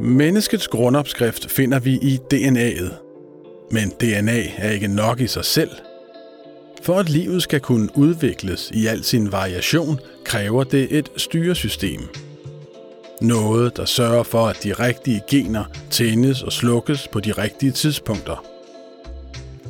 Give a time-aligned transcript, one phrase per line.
[0.00, 2.94] Menneskets grundopskrift finder vi i DNA'et.
[3.70, 5.70] Men DNA er ikke nok i sig selv.
[6.82, 12.00] For at livet skal kunne udvikles i al sin variation, kræver det et styresystem.
[13.20, 18.44] Noget, der sørger for, at de rigtige gener tændes og slukkes på de rigtige tidspunkter.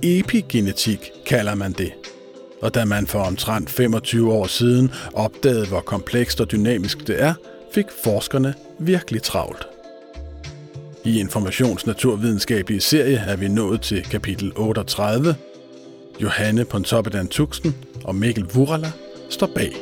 [0.02, 1.92] Epigenetik kalder man det.
[2.62, 7.34] Og da man for omtrent 25 år siden opdagede, hvor komplekst og dynamisk det er,
[7.72, 9.77] fik forskerne virkelig travlt.
[11.04, 15.36] I Informations Naturvidenskabelige serie er vi nået til kapitel 38.
[16.22, 18.92] Johanne Pontoppidan Tuxen og Mikkel Vurala
[19.30, 19.72] står bag.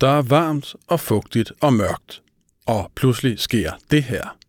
[0.00, 2.22] Der er varmt og fugtigt og mørkt,
[2.66, 4.43] og pludselig sker det her.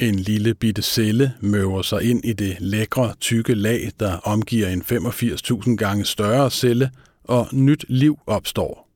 [0.00, 4.82] En lille bitte celle møver sig ind i det lækre, tykke lag, der omgiver en
[4.82, 6.90] 85.000 gange større celle,
[7.24, 8.88] og nyt liv opstår.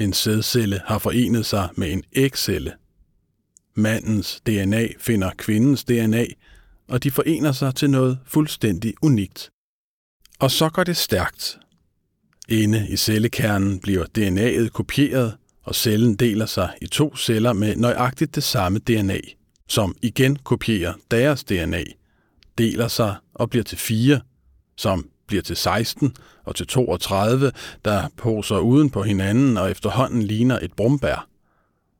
[0.00, 2.72] En sædcelle har forenet sig med en ægcelle.
[3.74, 6.26] Mandens DNA finder kvindens DNA,
[6.88, 9.50] og de forener sig til noget fuldstændig unikt.
[10.38, 11.58] Og så går det stærkt.
[12.48, 18.34] Inde i cellekernen bliver DNA'et kopieret, og cellen deler sig i to celler med nøjagtigt
[18.34, 19.20] det samme DNA–
[19.72, 21.84] som igen kopierer deres DNA,
[22.58, 24.20] deler sig og bliver til 4,
[24.76, 27.52] som bliver til 16 og til 32,
[27.84, 31.28] der poser uden på hinanden og efterhånden ligner et brumbær.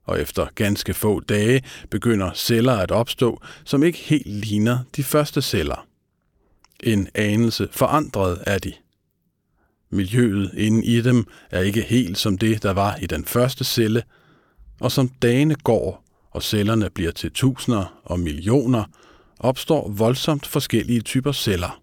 [0.05, 5.43] Og efter ganske få dage begynder celler at opstå, som ikke helt ligner de første
[5.43, 5.87] celler.
[6.83, 8.73] En anelse forandret er de.
[9.91, 14.03] Miljøet inde i dem er ikke helt som det, der var i den første celle,
[14.81, 16.02] og som dagene går,
[16.33, 18.85] og cellerne bliver til tusinder og millioner,
[19.39, 21.81] opstår voldsomt forskellige typer celler.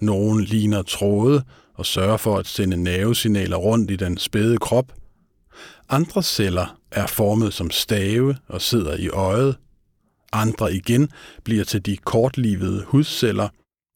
[0.00, 1.44] Nogle ligner tråde
[1.74, 4.92] og sørger for at sende nervesignaler rundt i den spæde krop.
[5.88, 9.56] Andre celler er formet som stave og sidder i øjet.
[10.32, 11.08] Andre igen
[11.44, 13.48] bliver til de kortlivede hudceller,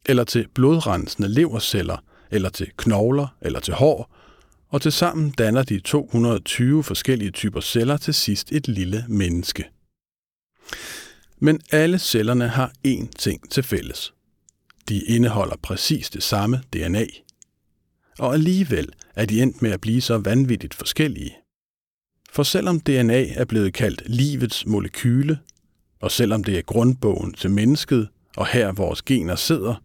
[0.07, 1.97] eller til blodrensende leverceller,
[2.31, 4.15] eller til knogler eller til hår,
[4.71, 9.71] og tilsammen danner de 220 forskellige typer celler til sidst et lille menneske.
[11.39, 14.15] Men alle cellerne har én ting til fælles.
[14.89, 17.07] De indeholder præcis det samme DNA.
[18.19, 21.37] Og alligevel er de endt med at blive så vanvittigt forskellige.
[22.33, 25.39] For selvom DNA er blevet kaldt livets molekyle,
[26.01, 29.83] og selvom det er grundbogen til mennesket, og her vores gener sidder,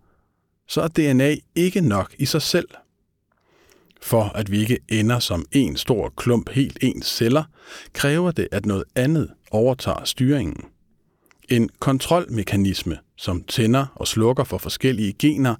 [0.68, 2.68] så er DNA ikke nok i sig selv–
[4.06, 7.44] for at vi ikke ender som en stor klump helt ens celler,
[7.94, 10.66] kræver det, at noget andet overtager styringen.
[11.50, 15.56] En kontrolmekanisme, som tænder og slukker for forskellige gener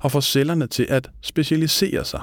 [0.00, 2.22] og får cellerne til at specialisere sig.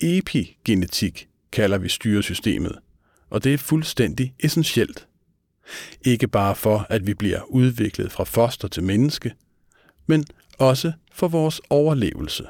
[0.00, 2.78] Epigenetik kalder vi styresystemet,
[3.30, 5.06] og det er fuldstændig essentielt.
[6.04, 9.32] Ikke bare for, at vi bliver udviklet fra foster til menneske,
[10.06, 10.24] men
[10.58, 12.44] også for vores overlevelse.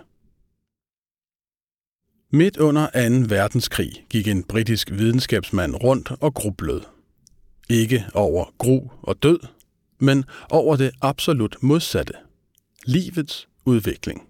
[2.33, 2.87] Midt under
[3.27, 3.35] 2.
[3.35, 6.83] verdenskrig gik en britisk videnskabsmand rundt og grublede.
[7.71, 9.39] Ikke over gru og død,
[9.99, 12.13] men over det absolut modsatte.
[12.85, 14.23] Livets udvikling.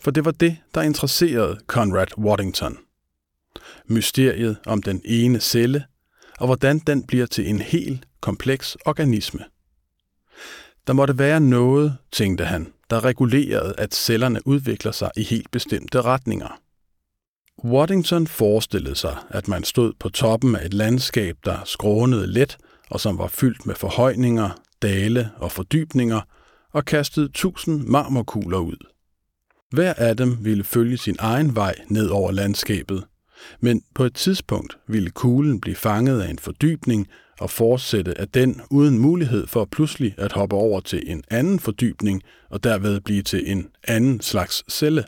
[0.00, 2.78] For det var det, der interesserede Conrad Waddington.
[3.86, 5.84] Mysteriet om den ene celle,
[6.38, 9.44] og hvordan den bliver til en helt kompleks organisme.
[10.86, 16.02] Der måtte være noget, tænkte han, der regulerede, at cellerne udvikler sig i helt bestemte
[16.02, 16.61] retninger.
[17.64, 22.58] Waddington forestillede sig, at man stod på toppen af et landskab, der skrånede let
[22.92, 24.50] og som var fyldt med forhøjninger,
[24.82, 26.20] dale og fordybninger,
[26.72, 28.76] og kastede tusind marmorkugler ud.
[29.70, 33.04] Hver af dem ville følge sin egen vej ned over landskabet,
[33.60, 37.08] men på et tidspunkt ville kuglen blive fanget af en fordybning
[37.40, 42.22] og fortsætte af den uden mulighed for pludselig at hoppe over til en anden fordybning
[42.50, 45.04] og derved blive til en anden slags celle.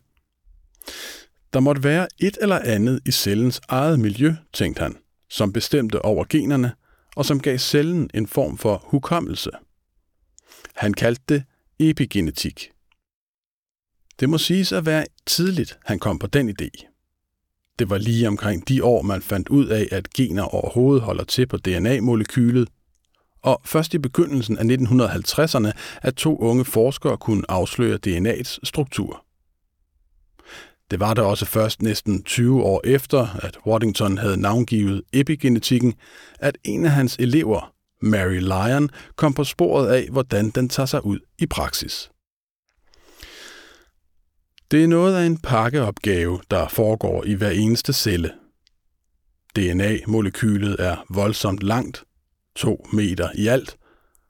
[1.55, 4.97] Der måtte være et eller andet i cellens eget miljø, tænkte han,
[5.31, 6.73] som bestemte over generne,
[7.17, 9.51] og som gav cellen en form for hukommelse.
[10.75, 11.45] Han kaldte det
[11.79, 12.71] epigenetik.
[14.21, 16.69] Det må siges at være tidligt, han kom på den idé.
[17.79, 21.47] Det var lige omkring de år, man fandt ud af, at gener overhovedet holder til
[21.47, 22.69] på DNA-molekylet,
[23.43, 25.73] og først i begyndelsen af 1950'erne,
[26.03, 29.24] at to unge forskere kunne afsløre DNA's struktur.
[30.91, 35.95] Det var der også først næsten 20 år efter, at Waddington havde navngivet epigenetikken,
[36.39, 37.73] at en af hans elever,
[38.03, 42.11] Mary Lyon, kom på sporet af, hvordan den tager sig ud i praksis.
[44.71, 48.33] Det er noget af en pakkeopgave, der foregår i hver eneste celle.
[49.57, 52.05] DNA-molekylet er voldsomt langt,
[52.57, 53.77] 2 meter i alt,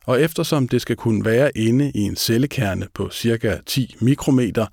[0.07, 3.61] og eftersom det skal kunne være inde i en cellekerne på ca.
[3.67, 4.67] 10 mikrometer,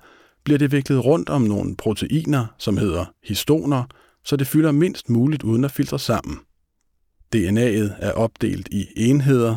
[0.44, 3.84] bliver det viklet rundt om nogle proteiner, som hedder histoner,
[4.24, 6.38] så det fylder mindst muligt uden at filtre sammen.
[7.36, 9.56] DNA'et er opdelt i enheder,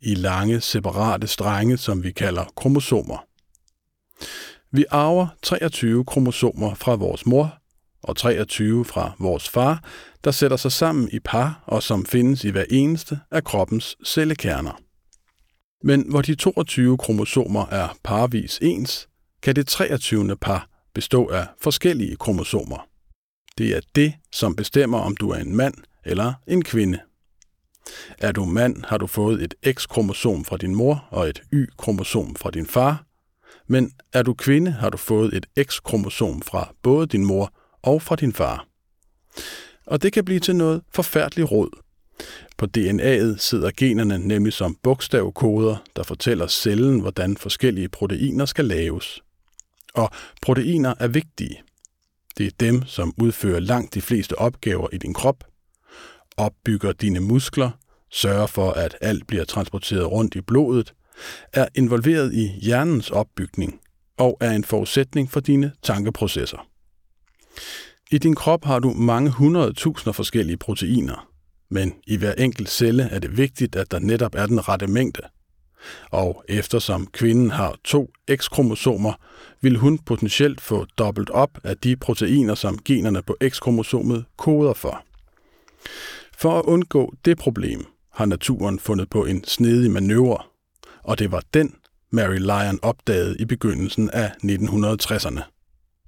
[0.00, 3.24] i lange separate strenge, som vi kalder kromosomer.
[4.72, 7.58] Vi arver 23 kromosomer fra vores mor
[8.02, 9.84] og 23 fra vores far,
[10.24, 14.80] der sætter sig sammen i par og som findes i hver eneste af kroppens cellekerner.
[15.84, 19.08] Men hvor de 22 kromosomer er parvis ens,
[19.42, 20.36] kan det 23.
[20.36, 22.88] par bestå af forskellige kromosomer.
[23.58, 25.74] Det er det, som bestemmer, om du er en mand
[26.04, 26.98] eller en kvinde.
[28.18, 32.50] Er du mand, har du fået et X-kromosom fra din mor og et Y-kromosom fra
[32.50, 33.04] din far,
[33.66, 37.52] men er du kvinde, har du fået et X-kromosom fra både din mor
[37.82, 38.66] og fra din far.
[39.86, 41.70] Og det kan blive til noget forfærdeligt råd.
[42.58, 49.22] På DNA'et sidder generne nemlig som bogstavkoder, der fortæller cellen, hvordan forskellige proteiner skal laves.
[49.94, 50.10] Og
[50.42, 51.62] proteiner er vigtige.
[52.38, 55.44] Det er dem, som udfører langt de fleste opgaver i din krop,
[56.36, 57.70] opbygger dine muskler,
[58.10, 60.94] sørger for, at alt bliver transporteret rundt i blodet,
[61.52, 63.80] er involveret i hjernens opbygning
[64.18, 66.68] og er en forudsætning for dine tankeprocesser.
[68.10, 71.28] I din krop har du mange hundredtusinder forskellige proteiner,
[71.70, 75.22] men i hver enkelt celle er det vigtigt, at der netop er den rette mængde.
[76.10, 79.12] Og eftersom kvinden har to X-kromosomer,
[79.60, 85.04] vil hun potentielt få dobbelt op af de proteiner, som generne på X-kromosomet koder for.
[86.38, 90.42] For at undgå det problem, har naturen fundet på en snedig manøvre,
[91.02, 91.74] og det var den,
[92.10, 95.42] Mary Lyon opdagede i begyndelsen af 1960'erne.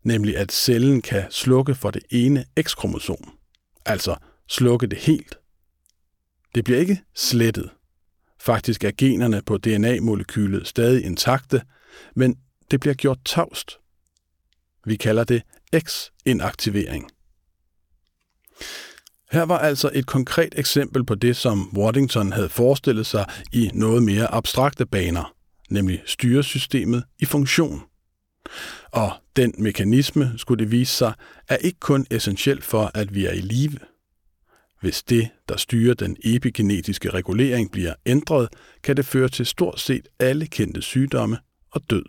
[0.03, 3.39] Nemlig at cellen kan slukke for det ene X-kromosom,
[3.87, 4.17] altså
[4.49, 5.39] slukke det helt.
[6.55, 7.71] Det bliver ikke slettet.
[8.45, 11.63] Faktisk er generne på DNA-molekylet stadig intakte,
[12.17, 12.37] men
[12.71, 13.79] det bliver gjort tavst.
[14.87, 15.43] Vi kalder det
[15.79, 17.09] X-inaktivering.
[19.31, 24.03] Her var altså et konkret eksempel på det, som Waddington havde forestillet sig i noget
[24.03, 25.35] mere abstrakte baner,
[25.71, 27.83] nemlig styresystemet i funktion.
[28.91, 31.13] Og den mekanisme, skulle det vise sig,
[31.49, 33.79] er ikke kun essentiel for, at vi er i live.
[34.85, 38.49] Hvis det, der styrer den epigenetiske regulering, bliver ændret,
[38.83, 41.39] kan det føre til stort set alle kendte sygdomme
[41.71, 42.05] og død.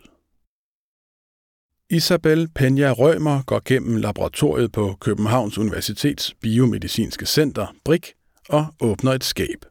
[1.90, 8.02] Isabel Peña Rømer går gennem laboratoriet på Københavns Universitets Biomedicinske Center, BRIC,
[8.48, 9.64] og åbner et skab.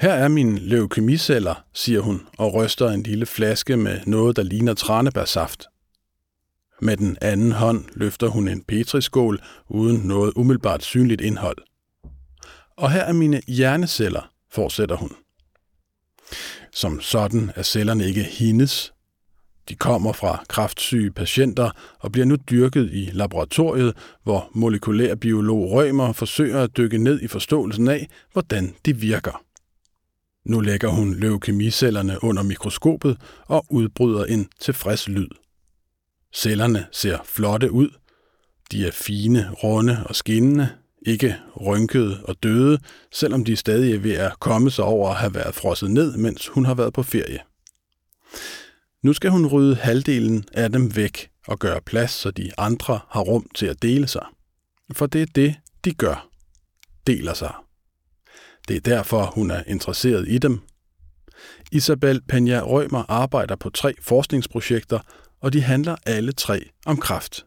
[0.00, 4.74] Her er mine leukemiceller, siger hun og ryster en lille flaske med noget, der ligner
[4.74, 5.64] tranebærsaft.
[6.80, 11.58] Med den anden hånd løfter hun en petriskål uden noget umiddelbart synligt indhold.
[12.76, 15.12] Og her er mine hjerneceller, fortsætter hun.
[16.72, 18.92] Som sådan er cellerne ikke hendes,
[19.68, 26.62] de kommer fra kraftsyge patienter og bliver nu dyrket i laboratoriet, hvor molekylærbiolog Rømer forsøger
[26.62, 29.42] at dykke ned i forståelsen af, hvordan de virker.
[30.44, 35.28] Nu lægger hun leukemicellerne under mikroskopet og udbryder en tilfreds lyd.
[36.34, 37.88] Cellerne ser flotte ud.
[38.72, 40.68] De er fine, runde og skinnende,
[41.06, 42.78] ikke rynkede og døde,
[43.12, 46.48] selvom de stadig er ved at komme sig over at have været frosset ned, mens
[46.48, 47.38] hun har været på ferie.
[49.02, 53.20] Nu skal hun rydde halvdelen af dem væk og gøre plads, så de andre har
[53.20, 54.26] rum til at dele sig.
[54.92, 56.28] For det er det, de gør.
[57.06, 57.54] Deler sig.
[58.68, 60.60] Det er derfor, hun er interesseret i dem.
[61.72, 64.98] Isabel Peña Rømer arbejder på tre forskningsprojekter,
[65.40, 67.46] og de handler alle tre om kraft.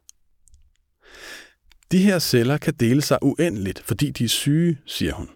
[1.92, 5.30] De her celler kan dele sig uendeligt, fordi de er syge, siger hun.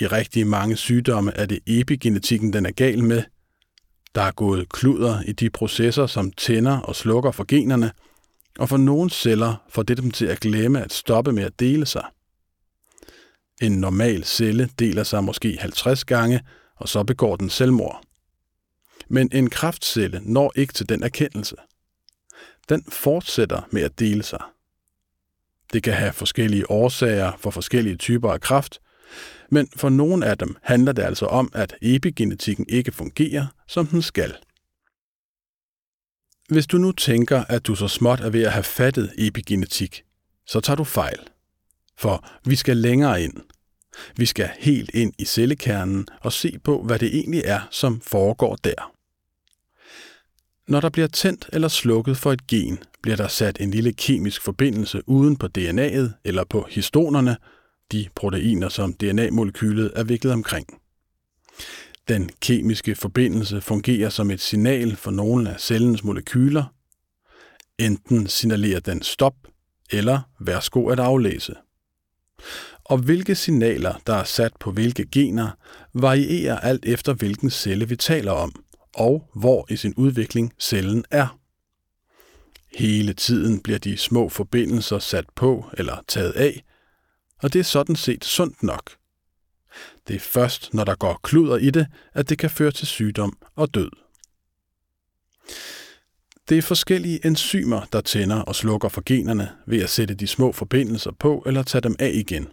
[0.00, 3.22] I rigtig mange sygdomme er det epigenetikken, den er gal med,
[4.14, 7.92] der er gået kluder i de processer, som tænder og slukker for generne,
[8.58, 11.86] og for nogle celler får det dem til at glemme at stoppe med at dele
[11.86, 12.04] sig.
[13.62, 16.40] En normal celle deler sig måske 50 gange,
[16.76, 18.02] og så begår den selvmord.
[19.08, 21.56] Men en kraftcelle når ikke til den erkendelse.
[22.68, 24.42] Den fortsætter med at dele sig.
[25.72, 28.80] Det kan have forskellige årsager for forskellige typer af kræft,
[29.50, 34.02] men for nogle af dem handler det altså om, at epigenetikken ikke fungerer, som den
[34.02, 34.36] skal.
[36.48, 40.04] Hvis du nu tænker, at du så småt er ved at have fattet epigenetik,
[40.46, 41.18] så tager du fejl.
[41.98, 43.34] For vi skal længere ind.
[44.16, 48.56] Vi skal helt ind i cellekernen og se på, hvad det egentlig er, som foregår
[48.56, 48.92] der.
[50.68, 54.42] Når der bliver tændt eller slukket for et gen, bliver der sat en lille kemisk
[54.42, 57.36] forbindelse uden på DNA'et eller på histonerne,
[57.92, 60.66] de proteiner, som DNA-molekylet er viklet omkring.
[62.08, 66.64] Den kemiske forbindelse fungerer som et signal for nogle af cellens molekyler.
[67.78, 69.34] Enten signalerer den stop,
[69.92, 71.54] eller værsgo at aflæse.
[72.84, 75.50] Og hvilke signaler, der er sat på hvilke gener,
[75.94, 81.38] varierer alt efter hvilken celle vi taler om, og hvor i sin udvikling cellen er.
[82.76, 86.64] Hele tiden bliver de små forbindelser sat på eller taget af,
[87.42, 88.90] og det er sådan set sundt nok.
[90.08, 93.38] Det er først, når der går kluder i det, at det kan føre til sygdom
[93.54, 93.90] og død.
[96.48, 100.52] Det er forskellige enzymer, der tænder og slukker for generne ved at sætte de små
[100.52, 102.48] forbindelser på eller tage dem af igen.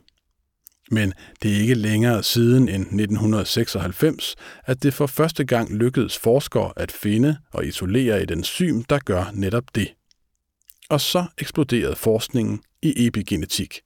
[0.91, 6.73] Men det er ikke længere siden end 1996, at det for første gang lykkedes forskere
[6.75, 9.93] at finde og isolere et enzym, der gør netop det.
[10.89, 13.81] Og så eksploderede forskningen i epigenetik.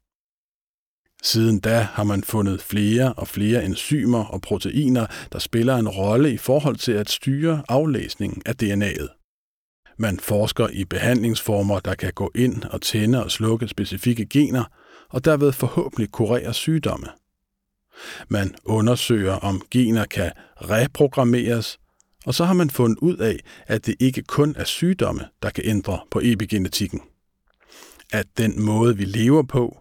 [1.23, 6.33] Siden da har man fundet flere og flere enzymer og proteiner, der spiller en rolle
[6.33, 9.17] i forhold til at styre aflæsningen af DNA'et.
[9.97, 14.63] Man forsker i behandlingsformer, der kan gå ind og tænde og slukke specifikke gener,
[15.09, 17.07] og derved forhåbentlig kurere sygdomme.
[18.29, 21.79] Man undersøger, om gener kan reprogrammeres,
[22.27, 25.63] og så har man fundet ud af, at det ikke kun er sygdomme, der kan
[25.67, 27.01] ændre på epigenetikken.
[28.11, 29.77] At den måde, vi lever på,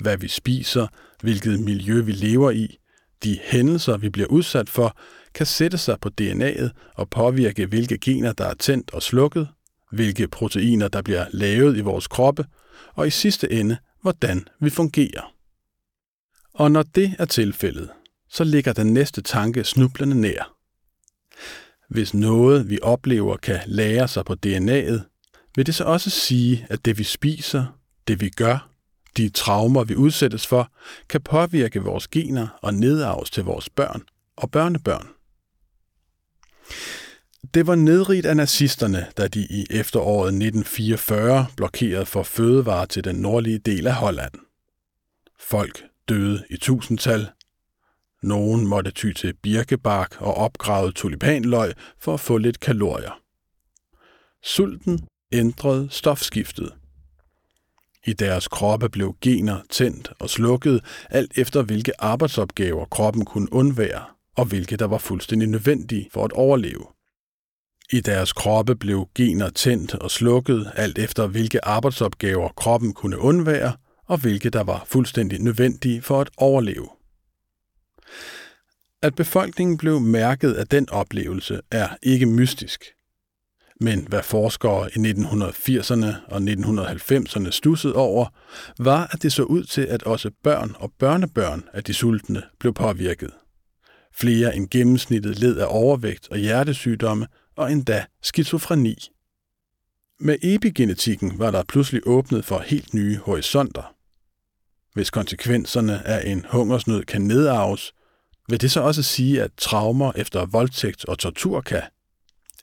[0.00, 0.86] hvad vi spiser,
[1.22, 2.78] hvilket miljø vi lever i,
[3.24, 4.96] de hændelser, vi bliver udsat for,
[5.34, 9.48] kan sætte sig på DNA'et og påvirke, hvilke gener, der er tændt og slukket,
[9.92, 12.44] hvilke proteiner, der bliver lavet i vores kroppe,
[12.94, 15.34] og i sidste ende, hvordan vi fungerer.
[16.54, 17.90] Og når det er tilfældet,
[18.28, 20.56] så ligger den næste tanke snublende nær.
[21.90, 25.00] Hvis noget, vi oplever, kan lære sig på DNA'et,
[25.56, 27.78] vil det så også sige, at det vi spiser,
[28.08, 28.70] det vi gør,
[29.16, 30.72] de traumer, vi udsættes for,
[31.08, 34.02] kan påvirke vores gener og nedarves til vores børn
[34.36, 35.06] og børnebørn.
[37.54, 43.16] Det var nedrigt af nazisterne, da de i efteråret 1944 blokerede for fødevarer til den
[43.16, 44.32] nordlige del af Holland.
[45.40, 47.28] Folk døde i tusindtal.
[48.22, 53.20] Nogen måtte ty til birkebark og opgravet tulipanløg for at få lidt kalorier.
[54.42, 55.00] Sulten
[55.32, 56.72] ændrede stofskiftet.
[58.06, 64.04] I deres kroppe blev gener tændt og slukket, alt efter hvilke arbejdsopgaver kroppen kunne undvære,
[64.36, 66.86] og hvilke der var fuldstændig nødvendige for at overleve.
[67.92, 73.72] I deres kroppe blev gener tændt og slukket, alt efter hvilke arbejdsopgaver kroppen kunne undvære,
[74.06, 76.88] og hvilke der var fuldstændig nødvendige for at overleve.
[79.02, 82.84] At befolkningen blev mærket af den oplevelse er ikke mystisk.
[83.80, 88.26] Men hvad forskere i 1980'erne og 1990'erne stussede over,
[88.78, 92.74] var, at det så ud til, at også børn og børnebørn af de sultne blev
[92.74, 93.30] påvirket.
[94.14, 97.26] Flere end gennemsnittet led af overvægt og hjertesygdomme,
[97.56, 98.96] og endda skizofreni.
[100.20, 103.94] Med epigenetikken var der pludselig åbnet for helt nye horisonter.
[104.94, 107.92] Hvis konsekvenserne af en hungersnød kan nedarves,
[108.50, 111.82] vil det så også sige, at traumer efter voldtægt og tortur kan,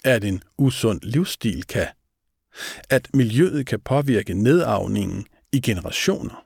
[0.04, 1.88] at en usund livsstil kan,
[2.90, 6.46] at miljøet kan påvirke nedarvningen i generationer.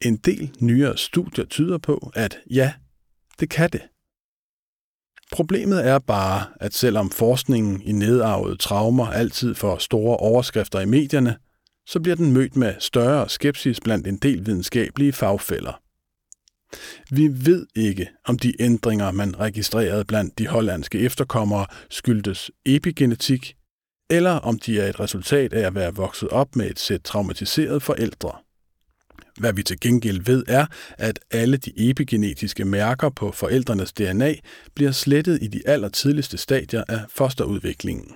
[0.00, 2.72] En del nyere studier tyder på, at ja,
[3.40, 3.82] det kan det.
[5.32, 11.36] Problemet er bare, at selvom forskningen i nedarvede traumer altid får store overskrifter i medierne,
[11.86, 15.80] så bliver den mødt med større skepsis blandt en del videnskabelige fagfælder.
[17.10, 23.54] Vi ved ikke, om de ændringer, man registrerede blandt de hollandske efterkommere, skyldtes epigenetik,
[24.10, 27.80] eller om de er et resultat af at være vokset op med et sæt traumatiserede
[27.80, 28.32] forældre.
[29.38, 30.66] Hvad vi til gengæld ved er,
[30.98, 34.34] at alle de epigenetiske mærker på forældrenes DNA
[34.74, 38.14] bliver slettet i de allertidligste stadier af fosterudviklingen.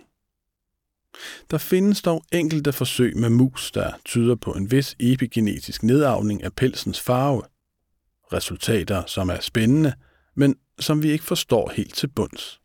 [1.51, 6.53] Der findes dog enkelte forsøg med mus, der tyder på en vis epigenetisk nedarvning af
[6.53, 7.43] pelsens farve.
[8.33, 9.93] Resultater, som er spændende,
[10.37, 12.61] men som vi ikke forstår helt til bunds.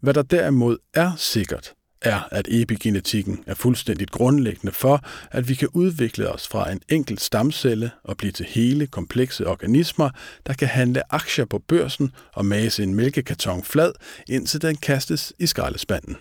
[0.00, 5.68] Hvad der derimod er sikkert, er, at epigenetikken er fuldstændigt grundlæggende for, at vi kan
[5.68, 10.10] udvikle os fra en enkelt stamcelle og blive til hele komplekse organismer,
[10.46, 13.92] der kan handle aktier på børsen og mase en mælkekarton flad,
[14.28, 16.16] indtil den kastes i skraldespanden.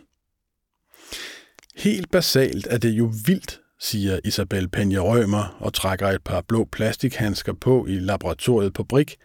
[1.76, 6.68] Helt basalt er det jo vildt, siger Isabel Penja Rømer og trækker et par blå
[6.72, 9.16] plastikhandsker på i laboratoriet på Brik,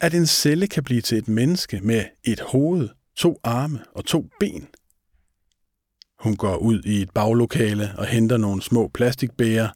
[0.00, 4.28] at en celle kan blive til et menneske med et hoved, to arme og to
[4.40, 4.68] ben.
[6.20, 9.68] Hun går ud i et baglokale og henter nogle små plastikbæger,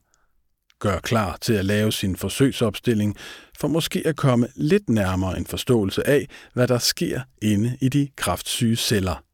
[0.79, 3.17] gør klar til at lave sin forsøgsopstilling,
[3.59, 8.09] for måske at komme lidt nærmere en forståelse af, hvad der sker inde i de
[8.17, 9.25] kraftsyge celler.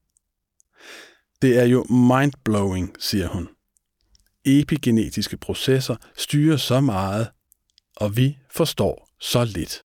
[1.43, 3.49] Det er jo mindblowing, siger hun.
[4.49, 7.29] Epigenetiske processer styrer så meget,
[7.97, 9.83] og vi forstår så lidt.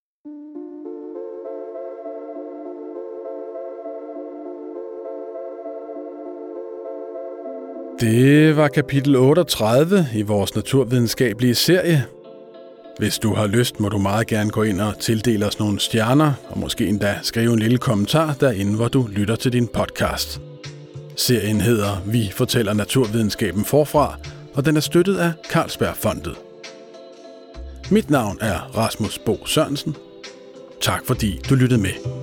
[8.00, 12.06] Det var kapitel 38 i vores naturvidenskabelige serie.
[12.98, 16.34] Hvis du har lyst, må du meget gerne gå ind og tildele os nogle stjerner,
[16.50, 20.42] og måske endda skrive en lille kommentar derinde, hvor du lytter til din podcast.
[21.16, 24.18] Serien hedder Vi fortæller naturvidenskaben forfra,
[24.56, 26.36] og den er støttet af Carlsbergfondet.
[27.92, 29.96] Mit navn er Rasmus Bo Sørensen.
[30.82, 32.23] Tak fordi du lyttede med.